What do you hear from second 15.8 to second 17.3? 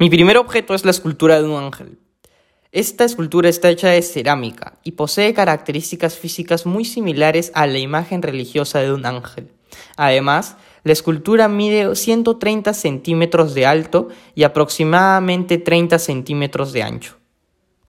centímetros de ancho.